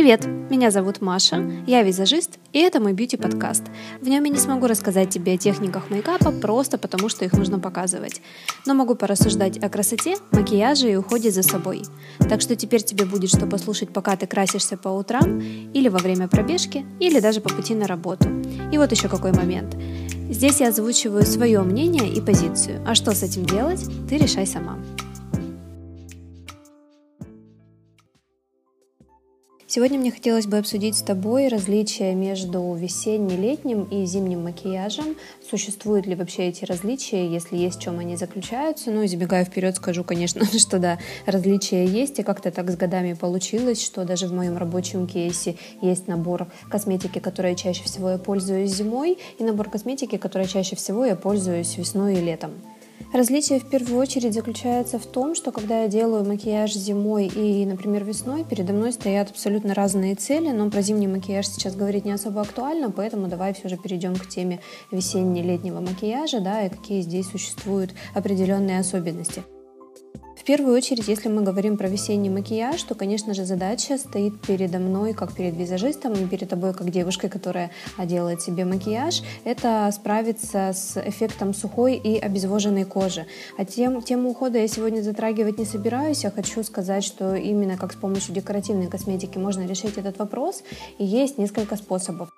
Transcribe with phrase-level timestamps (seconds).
[0.00, 3.64] Привет, меня зовут Маша, я визажист, и это мой бьюти-подкаст.
[4.00, 7.58] В нем я не смогу рассказать тебе о техниках мейкапа просто потому, что их нужно
[7.58, 8.22] показывать.
[8.64, 11.82] Но могу порассуждать о красоте, макияже и уходе за собой.
[12.30, 16.28] Так что теперь тебе будет что послушать, пока ты красишься по утрам, или во время
[16.28, 18.26] пробежки, или даже по пути на работу.
[18.72, 19.76] И вот еще какой момент.
[20.30, 22.82] Здесь я озвучиваю свое мнение и позицию.
[22.88, 24.78] А что с этим делать, ты решай сама.
[29.72, 35.14] Сегодня мне хотелось бы обсудить с тобой различия между весенне-летним и зимним макияжем.
[35.48, 38.90] Существуют ли вообще эти различия, если есть, в чем они заключаются?
[38.90, 43.80] Ну, забегая вперед, скажу, конечно, что да, различия есть, и как-то так с годами получилось,
[43.80, 49.18] что даже в моем рабочем кейсе есть набор косметики, которой чаще всего я пользуюсь зимой,
[49.38, 52.54] и набор косметики, которой чаще всего я пользуюсь весной и летом.
[53.12, 58.04] Различие в первую очередь заключается в том, что когда я делаю макияж зимой и, например,
[58.04, 62.42] весной, передо мной стоят абсолютно разные цели, но про зимний макияж сейчас говорить не особо
[62.42, 64.60] актуально, поэтому давай все же перейдем к теме
[64.92, 69.42] весенне-летнего макияжа, да, и какие здесь существуют определенные особенности.
[70.50, 75.12] Первую очередь, если мы говорим про весенний макияж, то, конечно же, задача стоит передо мной,
[75.12, 80.96] как перед визажистом, и перед тобой, как девушкой, которая делает себе макияж, это справиться с
[80.96, 83.26] эффектом сухой и обезвоженной кожи.
[83.58, 87.92] А тем, тему ухода я сегодня затрагивать не собираюсь, я хочу сказать, что именно как
[87.92, 90.64] с помощью декоративной косметики можно решить этот вопрос,
[90.98, 92.30] и есть несколько способов.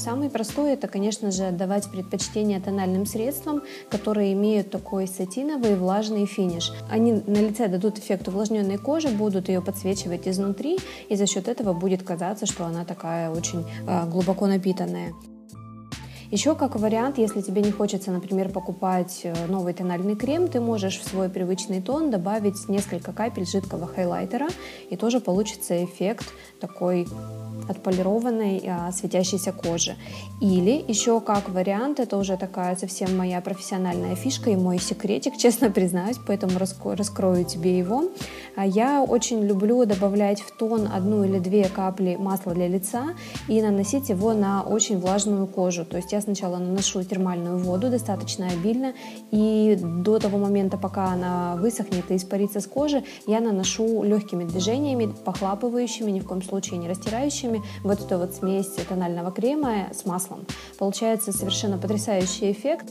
[0.00, 6.72] Самый простой это, конечно же, отдавать предпочтение тональным средствам, которые имеют такой сатиновый влажный финиш.
[6.90, 10.78] Они на лице дадут эффект увлажненной кожи, будут ее подсвечивать изнутри,
[11.10, 15.12] и за счет этого будет казаться, что она такая очень э, глубоко напитанная.
[16.30, 21.00] Еще как вариант, если тебе не хочется, например, покупать э, новый тональный крем, ты можешь
[21.00, 24.46] в свой привычный тон добавить несколько капель жидкого хайлайтера,
[24.90, 26.26] и тоже получится эффект
[26.60, 27.08] такой
[27.68, 29.96] отполированной а, светящейся кожи.
[30.40, 35.70] Или еще как вариант, это уже такая совсем моя профессиональная фишка и мой секретик, честно
[35.70, 38.04] признаюсь, поэтому раскрою тебе его.
[38.56, 43.14] А я очень люблю добавлять в тон одну или две капли масла для лица
[43.48, 45.84] и наносить его на очень влажную кожу.
[45.84, 48.94] То есть я сначала наношу термальную воду достаточно обильно,
[49.30, 55.12] и до того момента, пока она высохнет и испарится с кожи, я наношу легкими движениями,
[55.24, 57.49] похлапывающими, ни в коем случае не растирающими,
[57.82, 60.46] вот эту вот смесь тонального крема с маслом.
[60.78, 62.86] Получается совершенно потрясающий эффект.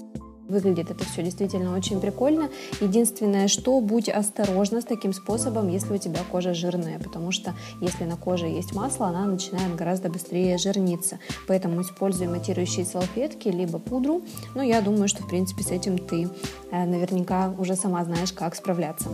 [0.48, 2.50] Выглядит это все действительно очень прикольно.
[2.82, 8.06] Единственное, что будь осторожна с таким способом, если у тебя кожа жирная, потому что если
[8.06, 11.20] на коже есть масло, она начинает гораздо быстрее жирниться.
[11.48, 14.24] Поэтому используй матирующие салфетки, либо пудру.
[14.56, 16.28] Но я думаю, что в принципе с этим ты
[16.72, 19.10] э, наверняка уже сама знаешь, как справляться.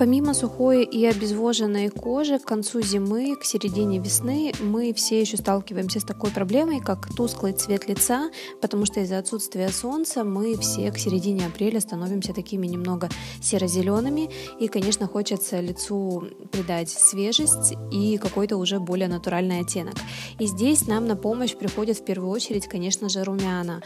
[0.00, 6.00] Помимо сухой и обезвоженной кожи, к концу зимы, к середине весны мы все еще сталкиваемся
[6.00, 8.30] с такой проблемой, как тусклый цвет лица,
[8.62, 13.10] потому что из-за отсутствия солнца мы все к середине апреля становимся такими немного
[13.42, 19.96] серо-зелеными, и, конечно, хочется лицу придать свежесть и какой-то уже более натуральный оттенок.
[20.38, 23.82] И здесь нам на помощь приходят в первую очередь, конечно же, румяна.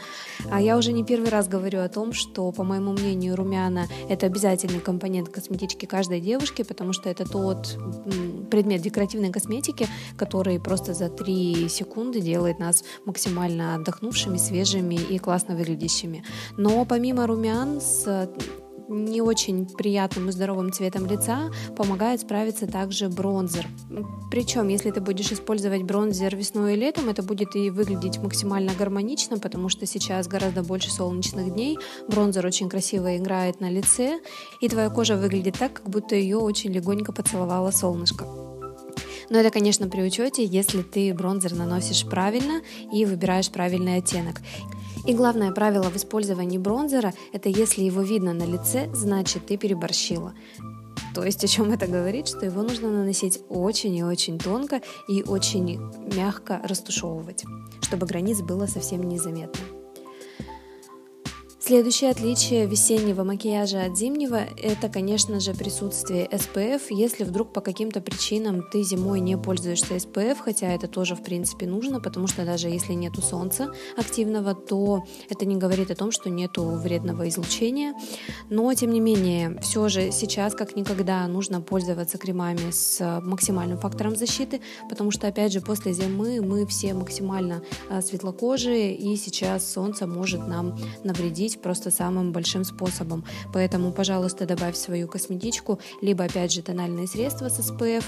[0.49, 4.27] А я уже не первый раз говорю о том, что, по моему мнению, румяна— это
[4.27, 7.79] обязательный компонент косметички каждой каждой девушке, потому что это тот
[8.51, 15.55] предмет декоративной косметики, который просто за 3 секунды делает нас максимально отдохнувшими, свежими и классно
[15.55, 16.23] выглядящими.
[16.57, 18.29] Но помимо румян с
[18.87, 23.67] не очень приятным и здоровым цветом лица помогает справиться также бронзер.
[24.31, 29.37] Причем, если ты будешь использовать бронзер весной и летом, это будет и выглядеть максимально гармонично,
[29.37, 34.19] потому что сейчас гораздо больше солнечных дней, бронзер очень красиво играет на лице,
[34.61, 38.54] и твоя кожа выглядит так, как будто ее очень легонько поцеловало солнышко.
[39.29, 44.41] Но это, конечно, при учете, если ты бронзер наносишь правильно и выбираешь правильный оттенок.
[45.05, 50.33] И главное правило в использовании бронзера– это если его видно на лице, значит ты переборщила.
[51.13, 55.23] То есть о чем это говорит, что его нужно наносить очень и очень тонко и
[55.23, 55.79] очень
[56.13, 57.45] мягко растушевывать,
[57.81, 59.84] чтобы границ было совсем незаметно.
[61.65, 66.83] Следующее отличие весеннего макияжа от зимнего– это, конечно же, присутствие SPF.
[66.91, 71.65] Если вдруг по каким-то причинам ты зимой не пользуешься SPF, хотя это тоже, в принципе,
[71.65, 76.29] нужно, потому что даже если нету солнца активного, то это не говорит о том, что
[76.29, 77.95] нету вредного излучения.
[78.51, 84.15] Но, тем не менее, все же сейчас, как никогда, нужно пользоваться кремами с максимальным фактором
[84.15, 90.05] защиты, потому что, опять же, после зимы мы все максимально а, светлокожие, и сейчас солнце
[90.05, 93.23] может нам навредить быть просто самым большим способом.
[93.53, 98.03] Поэтому, пожалуйста, добавь свою косметичку, либо, опять же, тональные средства с SPF,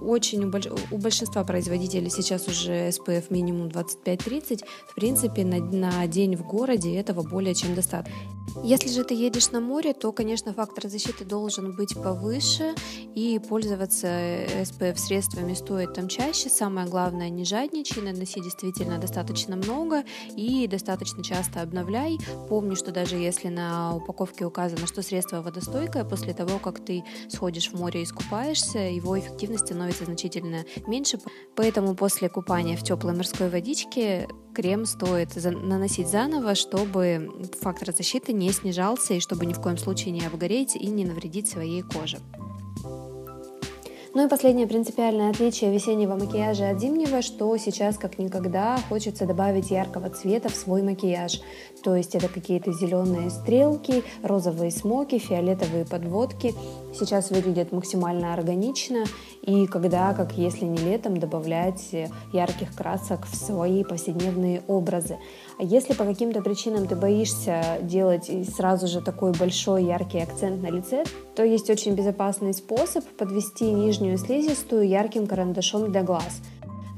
[0.00, 0.66] очень у, больш...
[0.90, 4.64] у большинства производителей сейчас уже SPF минимум 25-30.
[4.88, 8.14] В принципе, на, на день в городе этого более чем достаточно.
[8.64, 12.74] Если же ты едешь на море, то, конечно, фактор защиты должен быть повыше,
[13.14, 16.48] и пользоваться SPF средствами стоит там чаще.
[16.48, 20.02] Самое главное, не жадничай, наноси действительно достаточно много
[20.36, 22.18] и достаточно часто обновляй.
[22.48, 27.70] Помни, что даже если на упаковке указано, что средство водостойкое, после того, как ты сходишь
[27.70, 31.18] в море и искупаешься, его эффективность активность становится значительно меньше,
[31.56, 37.30] поэтому после купания в теплой морской водичке крем стоит наносить заново, чтобы
[37.60, 41.48] фактор защиты не снижался и чтобы ни в коем случае не обгореть и не навредить
[41.48, 42.18] своей коже.
[44.12, 49.70] Ну и последнее принципиальное отличие весеннего макияжа от зимнего, что сейчас как никогда хочется добавить
[49.70, 51.40] яркого цвета в свой макияж.
[51.84, 56.54] То есть это какие-то зеленые стрелки, розовые смоки, фиолетовые подводки.
[56.92, 59.04] Сейчас выглядит максимально органично.
[59.42, 61.94] И когда, как если не летом, добавлять
[62.32, 65.18] ярких красок в свои повседневные образы.
[65.58, 70.68] А если по каким-то причинам ты боишься делать сразу же такой большой яркий акцент на
[70.68, 71.04] лице,
[71.34, 76.40] то есть очень безопасный способ подвести нижнюю слизистую ярким карандашом для глаз–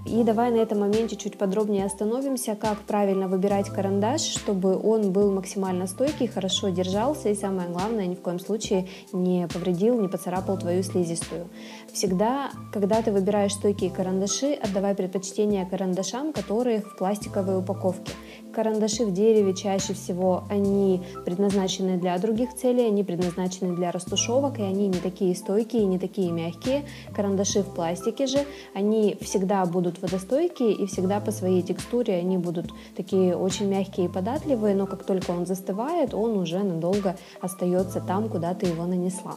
[0.05, 5.31] и давай на этом моменте чуть подробнее остановимся, как правильно выбирать карандаш, чтобы он был
[5.31, 10.59] максимально стойкий, хорошо держался и самое главное, ни в коем случае не повредил, не поцарапал
[10.59, 11.49] твою слизистую.
[11.93, 18.13] Всегда, когда ты выбираешь стойкие карандаши, отдавай предпочтение карандашам, которые в пластиковой упаковке.
[18.53, 24.63] Карандаши в дереве чаще всего они предназначены для других целей, они предназначены для растушевок, и
[24.63, 26.85] они не такие стойкие, не такие мягкие.
[27.15, 28.39] Карандаши в пластике же,
[28.75, 32.67] они всегда будут водостойкие и всегда по своей текстуре они будут
[32.97, 38.29] такие очень мягкие и податливые, но как только он застывает, он уже надолго остается там,
[38.29, 39.35] куда ты его нанесла.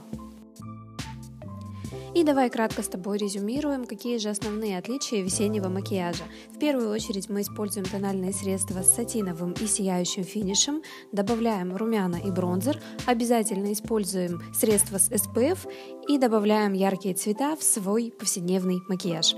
[2.15, 6.23] И давай кратко с тобой резюмируем, какие же основные отличия весеннего макияжа.
[6.49, 10.81] В первую очередь мы используем тональные средства с сатиновым и сияющим финишем,
[11.11, 15.69] добавляем румяна и бронзер, обязательно используем средства с SPF
[16.07, 19.35] и добавляем яркие цвета в свой повседневный макияж.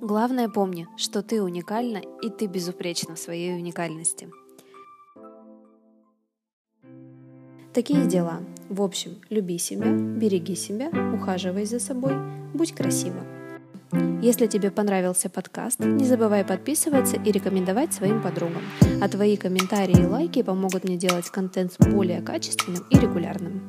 [0.00, 4.30] Главное помни, что ты уникальна и ты безупречна в своей уникальности.
[7.74, 8.40] Такие дела.
[8.68, 12.12] В общем, люби себя, береги себя, ухаживай за собой,
[12.52, 13.24] будь красива.
[14.20, 18.62] Если тебе понравился подкаст, не забывай подписываться и рекомендовать своим подругам.
[19.00, 23.66] А твои комментарии и лайки помогут мне делать контент более качественным и регулярным.